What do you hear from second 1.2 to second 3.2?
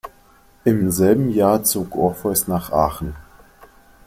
Jahr zog Orpheus nach Aachen.